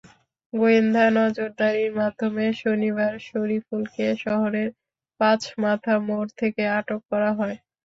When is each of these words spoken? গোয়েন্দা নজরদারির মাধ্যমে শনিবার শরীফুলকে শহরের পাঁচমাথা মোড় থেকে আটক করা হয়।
গোয়েন্দা 0.53 1.05
নজরদারির 1.17 1.91
মাধ্যমে 1.95 2.45
শনিবার 2.61 3.13
শরীফুলকে 3.27 4.05
শহরের 4.23 4.69
পাঁচমাথা 5.19 5.95
মোড় 6.07 6.29
থেকে 6.39 6.63
আটক 6.77 7.01
করা 7.11 7.31
হয়। 7.39 7.57